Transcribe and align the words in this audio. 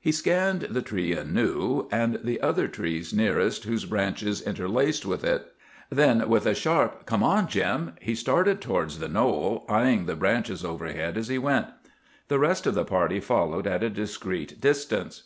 He 0.00 0.10
scanned 0.10 0.62
the 0.62 0.82
tree 0.82 1.12
anew 1.12 1.86
and 1.92 2.18
the 2.24 2.40
other 2.40 2.66
trees 2.66 3.14
nearest 3.14 3.62
whose 3.62 3.84
branches 3.84 4.42
interlaced 4.42 5.06
with 5.06 5.22
it. 5.22 5.54
Then, 5.90 6.28
with 6.28 6.44
a 6.44 6.56
sharp 6.56 7.06
"Come 7.06 7.22
on, 7.22 7.46
Jim," 7.46 7.92
he 8.00 8.16
started 8.16 8.60
towards 8.60 8.98
the 8.98 9.06
knoll, 9.06 9.64
eyeing 9.68 10.06
the 10.06 10.16
branches 10.16 10.64
overhead 10.64 11.16
as 11.16 11.28
he 11.28 11.38
went. 11.38 11.66
The 12.26 12.40
rest 12.40 12.66
of 12.66 12.74
the 12.74 12.84
party 12.84 13.20
followed 13.20 13.68
at 13.68 13.84
a 13.84 13.90
discreet 13.90 14.60
distance. 14.60 15.22